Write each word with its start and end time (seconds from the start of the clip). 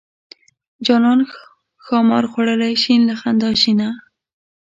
جانان 0.85 1.19
ښامار 1.85 2.25
خوړلی 2.31 2.73
شین 2.83 3.01
له 3.09 3.15
خندا 3.21 3.51
شینه. 3.61 3.89